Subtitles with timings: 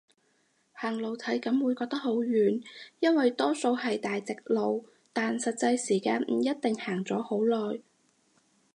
[0.73, 2.63] 行路體感會覺得好遠，
[3.01, 7.79] 因為多數係大直路，但實際時間唔一定行咗好耐